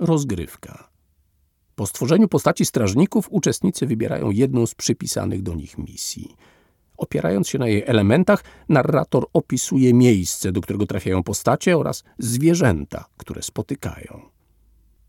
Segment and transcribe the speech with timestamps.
[0.00, 0.90] Rozgrywka.
[1.74, 6.34] Po stworzeniu postaci strażników uczestnicy wybierają jedną z przypisanych do nich misji.
[6.96, 13.42] Opierając się na jej elementach, narrator opisuje miejsce, do którego trafiają postacie oraz zwierzęta, które
[13.42, 14.22] spotykają.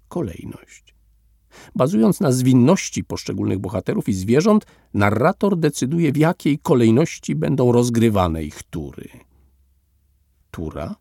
[0.08, 0.96] Kolejność.
[1.76, 8.64] Bazując na zwinności poszczególnych bohaterów i zwierząt, narrator decyduje, w jakiej kolejności będą rozgrywane ich
[8.64, 9.10] tury.
[10.52, 10.96] Tura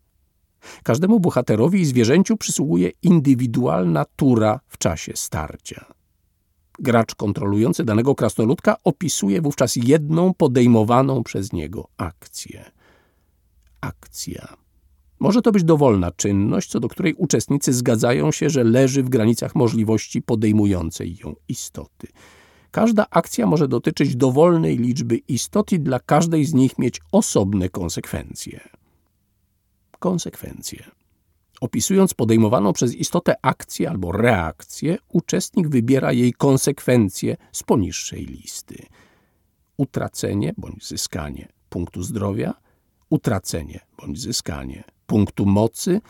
[0.83, 5.85] Każdemu bohaterowi i zwierzęciu przysługuje indywidualna tura w czasie starcia.
[6.79, 12.65] Gracz kontrolujący danego krasnoludka opisuje wówczas jedną podejmowaną przez niego akcję.
[13.81, 14.57] Akcja.
[15.19, 19.55] Może to być dowolna czynność, co do której uczestnicy zgadzają się, że leży w granicach
[19.55, 22.07] możliwości podejmującej ją istoty.
[22.71, 28.59] Każda akcja może dotyczyć dowolnej liczby istot i dla każdej z nich mieć osobne konsekwencje
[30.05, 30.83] konsekwencje.
[31.61, 38.85] Opisując podejmowaną przez istotę akcję albo reakcję, uczestnik wybiera jej konsekwencje z poniższej listy.
[39.77, 42.53] Utracenie bądź zyskanie punktu zdrowia,
[43.09, 46.01] utracenie bądź zyskanie punktu mocy,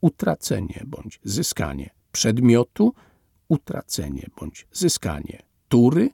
[0.00, 2.94] utracenie bądź zyskanie przedmiotu,
[3.48, 6.10] utracenie bądź zyskanie tury,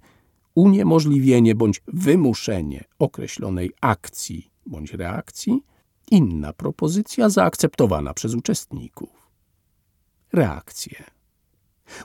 [0.54, 5.62] uniemożliwienie bądź wymuszenie określonej akcji bądź reakcji,
[6.10, 9.30] Inna propozycja zaakceptowana przez uczestników.
[10.32, 11.04] Reakcje.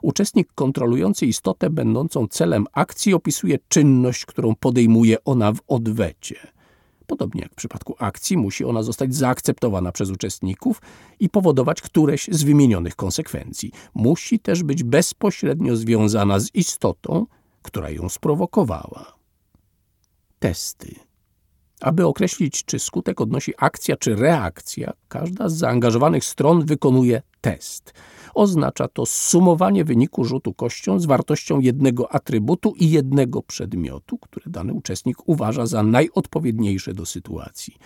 [0.02, 6.36] Uczestnik kontrolujący istotę będącą celem akcji opisuje czynność, którą podejmuje ona w odwecie.
[7.08, 10.82] Podobnie jak w przypadku akcji, musi ona zostać zaakceptowana przez uczestników
[11.20, 13.72] i powodować któreś z wymienionych konsekwencji.
[13.94, 17.26] Musi też być bezpośrednio związana z istotą,
[17.62, 19.14] która ją sprowokowała.
[20.40, 20.96] Testy.
[21.82, 27.94] Aby określić, czy skutek odnosi akcja czy reakcja, każda z zaangażowanych stron wykonuje test.
[28.34, 34.74] Oznacza to sumowanie wyniku rzutu kością z wartością jednego atrybutu i jednego przedmiotu, który dany
[34.74, 37.78] uczestnik uważa za najodpowiedniejszy do sytuacji.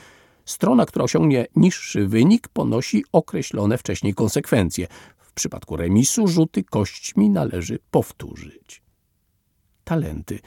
[0.45, 4.87] Strona, która osiągnie niższy wynik, ponosi określone wcześniej konsekwencje.
[5.17, 8.81] W przypadku remisu rzuty kośćmi należy powtórzyć.
[9.83, 10.39] Talenty.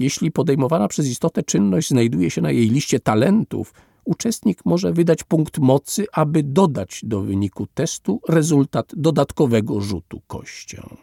[0.00, 3.74] Jeśli podejmowana przez istotę czynność znajduje się na jej liście talentów,
[4.04, 10.96] uczestnik może wydać punkt mocy, aby dodać do wyniku testu rezultat dodatkowego rzutu kością.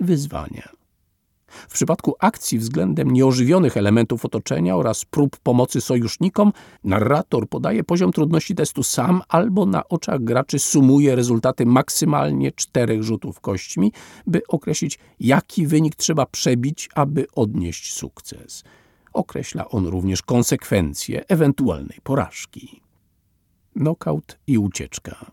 [0.00, 0.81] Wyzwania.
[1.68, 6.52] W przypadku akcji względem nieożywionych elementów otoczenia oraz prób pomocy sojusznikom,
[6.84, 13.40] narrator podaje poziom trudności testu sam albo na oczach graczy sumuje rezultaty maksymalnie czterech rzutów
[13.40, 13.92] kośćmi,
[14.26, 18.64] by określić, jaki wynik trzeba przebić, aby odnieść sukces.
[19.12, 22.82] Określa on również konsekwencje ewentualnej porażki.
[23.76, 25.30] Knockout i ucieczka.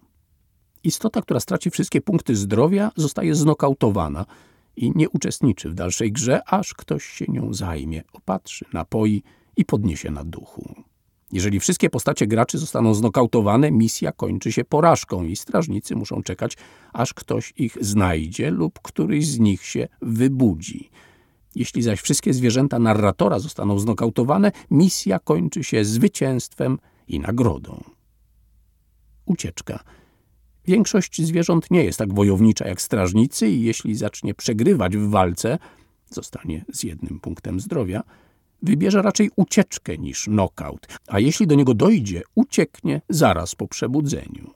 [0.83, 4.25] Istota, która straci wszystkie punkty zdrowia, zostaje znokautowana–
[4.79, 9.23] i nie uczestniczy w dalszej grze, aż ktoś się nią zajmie, opatrzy, napoi
[9.57, 10.75] i podniesie na duchu.
[11.31, 16.57] Jeżeli wszystkie postacie graczy zostaną znokautowane, misja kończy się porażką i strażnicy muszą czekać,
[16.93, 20.89] aż ktoś ich znajdzie lub któryś z nich się wybudzi.
[21.55, 27.83] Jeśli zaś wszystkie zwierzęta narratora zostaną znokautowane, misja kończy się zwycięstwem i nagrodą.
[29.25, 29.79] Ucieczka–
[30.69, 35.57] Większość zwierząt nie jest tak wojownicza jak strażnicy i jeśli zacznie przegrywać w walce,
[36.09, 38.03] zostanie z jednym punktem zdrowia,
[38.61, 44.53] wybierze raczej ucieczkę niż knockout, a jeśli do niego dojdzie, ucieknie zaraz po przebudzeniu.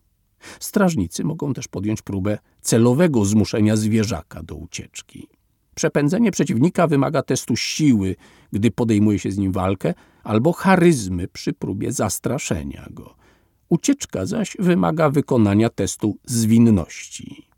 [0.59, 5.27] Strażnicy mogą też podjąć próbę celowego zmuszenia zwierzaka do ucieczki.
[5.75, 8.15] Przepędzenie przeciwnika wymaga testu siły,
[8.51, 13.22] gdy podejmuje się z nim walkę, albo charyzmy przy próbie zastraszenia go.
[13.69, 17.52] Ucieczka zaś wymaga wykonania testu zwinności.